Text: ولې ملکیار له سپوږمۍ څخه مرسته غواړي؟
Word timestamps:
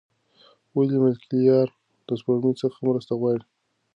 ولې 0.75 0.97
ملکیار 1.03 1.67
له 2.07 2.13
سپوږمۍ 2.19 2.53
څخه 2.61 2.77
مرسته 2.89 3.13
غواړي؟ 3.19 3.45